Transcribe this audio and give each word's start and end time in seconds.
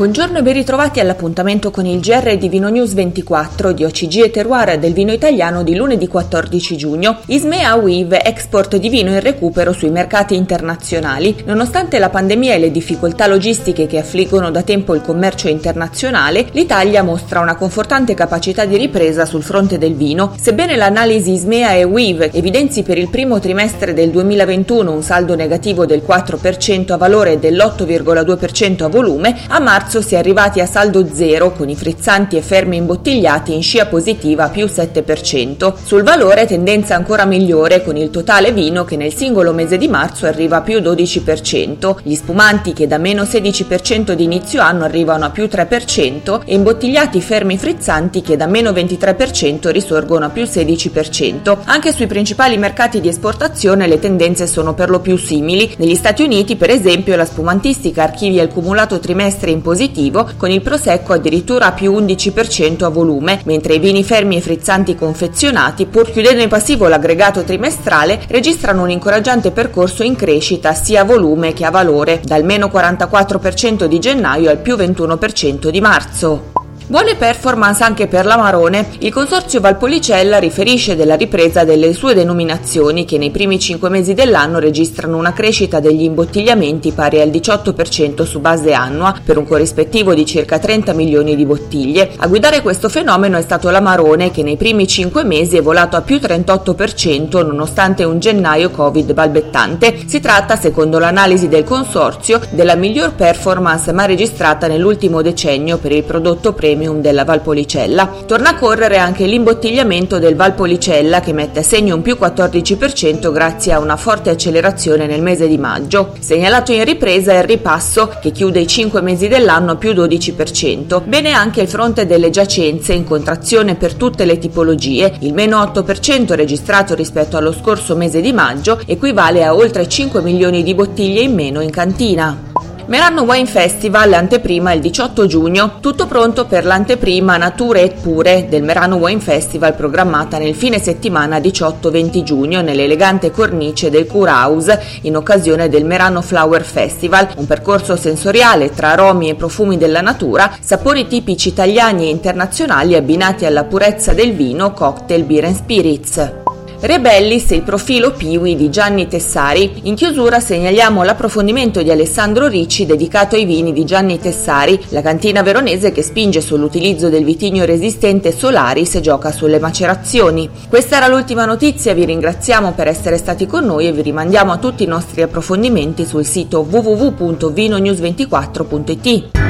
Buongiorno 0.00 0.38
e 0.38 0.42
ben 0.42 0.54
ritrovati 0.54 0.98
all'appuntamento 0.98 1.70
con 1.70 1.84
il 1.84 2.00
GR 2.00 2.38
di 2.38 2.48
Vino 2.48 2.70
News 2.70 2.94
24 2.94 3.72
di 3.72 3.84
OCG 3.84 4.22
e 4.22 4.30
Terroir 4.30 4.78
del 4.78 4.94
vino 4.94 5.12
italiano 5.12 5.62
di 5.62 5.76
lunedì 5.76 6.08
14 6.08 6.74
giugno. 6.74 7.18
Ismea 7.26 7.74
Weave, 7.74 8.24
export 8.24 8.76
di 8.76 8.88
vino 8.88 9.10
in 9.10 9.20
recupero 9.20 9.74
sui 9.74 9.90
mercati 9.90 10.34
internazionali. 10.36 11.42
Nonostante 11.44 11.98
la 11.98 12.08
pandemia 12.08 12.54
e 12.54 12.58
le 12.60 12.70
difficoltà 12.70 13.26
logistiche 13.26 13.86
che 13.86 13.98
affliggono 13.98 14.50
da 14.50 14.62
tempo 14.62 14.94
il 14.94 15.02
commercio 15.02 15.48
internazionale, 15.48 16.46
l'Italia 16.52 17.02
mostra 17.02 17.40
una 17.40 17.56
confortante 17.56 18.14
capacità 18.14 18.64
di 18.64 18.78
ripresa 18.78 19.26
sul 19.26 19.42
fronte 19.42 19.76
del 19.76 19.96
vino. 19.96 20.32
Sebbene 20.40 20.76
l'analisi 20.76 21.32
Ismea 21.32 21.72
e 21.72 21.84
Weave 21.84 22.32
evidenzi 22.32 22.82
per 22.82 22.96
il 22.96 23.10
primo 23.10 23.38
trimestre 23.38 23.92
del 23.92 24.08
2021 24.08 24.90
un 24.90 25.02
saldo 25.02 25.34
negativo 25.34 25.84
del 25.84 26.02
4% 26.08 26.92
a 26.92 26.96
valore 26.96 27.32
e 27.32 27.38
dell'8,2% 27.38 28.84
a 28.84 28.88
volume, 28.88 29.36
a 29.48 29.58
marzo 29.58 29.88
marzo 29.90 30.02
si 30.06 30.14
è 30.14 30.18
arrivati 30.18 30.60
a 30.60 30.66
saldo 30.66 31.04
zero 31.12 31.50
con 31.50 31.68
i 31.68 31.74
frizzanti 31.74 32.36
e 32.36 32.42
fermi 32.42 32.76
imbottigliati 32.76 33.52
in 33.52 33.60
scia 33.60 33.86
positiva 33.86 34.48
più 34.48 34.66
7%. 34.66 35.74
Sul 35.84 36.04
valore 36.04 36.46
tendenza 36.46 36.94
ancora 36.94 37.24
migliore 37.24 37.82
con 37.82 37.96
il 37.96 38.10
totale 38.10 38.52
vino 38.52 38.84
che 38.84 38.94
nel 38.94 39.12
singolo 39.12 39.52
mese 39.52 39.78
di 39.78 39.88
marzo 39.88 40.26
arriva 40.26 40.58
a 40.58 40.60
più 40.60 40.78
12%, 40.78 41.96
gli 42.04 42.14
spumanti 42.14 42.72
che 42.72 42.86
da 42.86 42.98
meno 42.98 43.24
16% 43.24 44.12
di 44.12 44.22
inizio 44.22 44.62
anno 44.62 44.84
arrivano 44.84 45.24
a 45.24 45.30
più 45.30 45.46
3% 45.46 46.42
e 46.44 46.54
imbottigliati 46.54 47.20
fermi 47.20 47.58
frizzanti 47.58 48.20
che 48.20 48.36
da 48.36 48.46
meno 48.46 48.70
23% 48.70 49.70
risorgono 49.70 50.26
a 50.26 50.30
più 50.30 50.44
16%. 50.44 51.58
Anche 51.64 51.92
sui 51.92 52.06
principali 52.06 52.56
mercati 52.58 53.00
di 53.00 53.08
esportazione 53.08 53.88
le 53.88 53.98
tendenze 53.98 54.46
sono 54.46 54.72
per 54.72 54.88
lo 54.88 55.00
più 55.00 55.16
simili. 55.16 55.74
Negli 55.78 55.96
Stati 55.96 56.22
Uniti, 56.22 56.54
per 56.54 56.70
esempio, 56.70 57.16
la 57.16 57.24
spumantistica 57.24 58.04
archivia 58.04 58.44
il 58.44 58.50
cumulato 58.50 59.00
trimestre 59.00 59.50
in 59.50 59.62
positivo 59.62 59.78
positivo, 59.80 60.28
con 60.36 60.50
il 60.50 60.60
Prosecco 60.60 61.14
addirittura 61.14 61.72
più 61.72 61.92
11% 61.92 62.84
a 62.84 62.88
volume, 62.88 63.40
mentre 63.44 63.74
i 63.74 63.78
vini 63.78 64.04
fermi 64.04 64.36
e 64.36 64.42
frizzanti 64.42 64.94
confezionati, 64.94 65.86
pur 65.86 66.10
chiudendo 66.10 66.42
in 66.42 66.50
passivo 66.50 66.86
l'aggregato 66.86 67.42
trimestrale, 67.44 68.20
registrano 68.28 68.82
un 68.82 68.90
incoraggiante 68.90 69.52
percorso 69.52 70.02
in 70.02 70.16
crescita 70.16 70.74
sia 70.74 71.00
a 71.00 71.04
volume 71.04 71.54
che 71.54 71.64
a 71.64 71.70
valore, 71.70 72.20
dal 72.22 72.44
meno 72.44 72.66
44% 72.66 73.86
di 73.86 73.98
gennaio 73.98 74.50
al 74.50 74.58
più 74.58 74.76
21% 74.76 75.70
di 75.70 75.80
marzo. 75.80 76.59
Buone 76.90 77.14
performance 77.14 77.84
anche 77.84 78.08
per 78.08 78.24
l'Amarone. 78.24 78.84
Il 78.98 79.12
consorzio 79.12 79.60
Valpolicella 79.60 80.40
riferisce 80.40 80.96
della 80.96 81.14
ripresa 81.14 81.62
delle 81.62 81.92
sue 81.92 82.14
denominazioni 82.14 83.04
che 83.04 83.16
nei 83.16 83.30
primi 83.30 83.60
cinque 83.60 83.88
mesi 83.88 84.12
dell'anno 84.12 84.58
registrano 84.58 85.16
una 85.16 85.32
crescita 85.32 85.78
degli 85.78 86.02
imbottigliamenti 86.02 86.90
pari 86.90 87.20
al 87.20 87.28
18% 87.28 88.24
su 88.24 88.40
base 88.40 88.72
annua 88.72 89.14
per 89.24 89.38
un 89.38 89.46
corrispettivo 89.46 90.14
di 90.14 90.26
circa 90.26 90.58
30 90.58 90.92
milioni 90.92 91.36
di 91.36 91.46
bottiglie. 91.46 92.10
A 92.16 92.26
guidare 92.26 92.60
questo 92.60 92.88
fenomeno 92.88 93.38
è 93.38 93.42
stato 93.42 93.70
l'Amarone 93.70 94.32
che 94.32 94.42
nei 94.42 94.56
primi 94.56 94.88
cinque 94.88 95.22
mesi 95.22 95.58
è 95.58 95.62
volato 95.62 95.94
a 95.94 96.00
più 96.00 96.16
38% 96.16 97.46
nonostante 97.46 98.02
un 98.02 98.18
gennaio 98.18 98.70
Covid 98.70 99.12
balbettante. 99.12 99.96
Si 100.06 100.18
tratta, 100.18 100.56
secondo 100.56 100.98
l'analisi 100.98 101.46
del 101.46 101.62
consorzio, 101.62 102.40
della 102.50 102.74
miglior 102.74 103.14
performance 103.14 103.92
mai 103.92 104.08
registrata 104.08 104.66
nell'ultimo 104.66 105.22
decennio 105.22 105.78
per 105.78 105.92
il 105.92 106.02
prodotto 106.02 106.52
premium 106.52 106.78
premium 106.80 107.02
della 107.02 107.24
Valpolicella. 107.24 108.10
Torna 108.24 108.50
a 108.50 108.54
correre 108.54 108.96
anche 108.96 109.26
l'imbottigliamento 109.26 110.18
del 110.18 110.34
Valpolicella 110.34 111.20
che 111.20 111.34
mette 111.34 111.60
a 111.60 111.62
segno 111.62 111.94
un 111.94 112.00
più 112.00 112.16
14% 112.18 113.30
grazie 113.30 113.72
a 113.74 113.78
una 113.78 113.96
forte 113.96 114.30
accelerazione 114.30 115.06
nel 115.06 115.20
mese 115.20 115.46
di 115.46 115.58
maggio. 115.58 116.14
Segnalato 116.18 116.72
in 116.72 116.84
ripresa 116.84 117.32
è 117.32 117.38
il 117.38 117.44
ripasso 117.44 118.10
che 118.20 118.30
chiude 118.30 118.60
i 118.60 118.66
5 118.66 119.02
mesi 119.02 119.28
dell'anno 119.28 119.76
più 119.76 119.92
12%. 119.92 121.02
Bene 121.04 121.32
anche 121.32 121.60
il 121.60 121.68
fronte 121.68 122.06
delle 122.06 122.30
giacenze 122.30 122.94
in 122.94 123.04
contrazione 123.04 123.74
per 123.74 123.94
tutte 123.94 124.24
le 124.24 124.38
tipologie. 124.38 125.16
Il 125.20 125.34
meno 125.34 125.58
8% 125.60 126.34
registrato 126.34 126.94
rispetto 126.94 127.36
allo 127.36 127.52
scorso 127.52 127.94
mese 127.94 128.22
di 128.22 128.32
maggio 128.32 128.80
equivale 128.86 129.44
a 129.44 129.54
oltre 129.54 129.86
5 129.86 130.22
milioni 130.22 130.62
di 130.62 130.74
bottiglie 130.74 131.20
in 131.20 131.34
meno 131.34 131.60
in 131.60 131.70
cantina. 131.70 132.49
Merano 132.90 133.22
Wine 133.22 133.46
Festival, 133.46 134.12
anteprima 134.14 134.72
il 134.72 134.80
18 134.80 135.26
giugno, 135.26 135.78
tutto 135.78 136.08
pronto 136.08 136.46
per 136.46 136.64
l'anteprima 136.64 137.36
Nature 137.36 137.82
et 137.82 138.00
Pure 138.00 138.46
del 138.48 138.64
Merano 138.64 138.96
Wine 138.96 139.20
Festival 139.20 139.76
programmata 139.76 140.38
nel 140.38 140.56
fine 140.56 140.80
settimana 140.80 141.38
18-20 141.38 142.22
giugno 142.24 142.62
nell'elegante 142.62 143.30
cornice 143.30 143.90
del 143.90 144.08
Kurhaus 144.08 144.76
in 145.02 145.14
occasione 145.14 145.68
del 145.68 145.84
Merano 145.84 146.20
Flower 146.20 146.64
Festival, 146.64 147.28
un 147.36 147.46
percorso 147.46 147.94
sensoriale 147.94 148.74
tra 148.74 148.90
aromi 148.90 149.28
e 149.28 149.36
profumi 149.36 149.78
della 149.78 150.00
natura, 150.00 150.56
sapori 150.60 151.06
tipici 151.06 151.46
italiani 151.46 152.06
e 152.06 152.10
internazionali 152.10 152.96
abbinati 152.96 153.44
alla 153.44 153.62
purezza 153.62 154.14
del 154.14 154.32
vino, 154.32 154.72
cocktail, 154.72 155.22
beer 155.22 155.44
and 155.44 155.54
spirits. 155.54 156.39
Rebellis 156.80 157.50
e 157.50 157.56
il 157.56 157.62
profilo 157.62 158.12
Piwi 158.12 158.56
di 158.56 158.70
Gianni 158.70 159.06
Tessari. 159.06 159.80
In 159.82 159.94
chiusura 159.94 160.40
segnaliamo 160.40 161.02
l'approfondimento 161.02 161.82
di 161.82 161.90
Alessandro 161.90 162.48
Ricci 162.48 162.86
dedicato 162.86 163.36
ai 163.36 163.44
vini 163.44 163.74
di 163.74 163.84
Gianni 163.84 164.18
Tessari, 164.18 164.82
la 164.88 165.02
cantina 165.02 165.42
veronese 165.42 165.92
che 165.92 166.00
spinge 166.02 166.40
sull'utilizzo 166.40 167.10
del 167.10 167.24
vitigno 167.24 167.66
resistente 167.66 168.32
Solaris 168.32 168.94
e 168.94 169.00
gioca 169.00 169.30
sulle 169.30 169.58
macerazioni. 169.58 170.48
Questa 170.70 170.96
era 170.96 171.06
l'ultima 171.06 171.44
notizia, 171.44 171.92
vi 171.92 172.06
ringraziamo 172.06 172.72
per 172.72 172.88
essere 172.88 173.18
stati 173.18 173.44
con 173.44 173.66
noi 173.66 173.86
e 173.86 173.92
vi 173.92 174.00
rimandiamo 174.00 174.52
a 174.52 174.56
tutti 174.56 174.82
i 174.82 174.86
nostri 174.86 175.20
approfondimenti 175.20 176.06
sul 176.06 176.24
sito 176.24 176.66
www.vinonews24.it. 176.68 179.49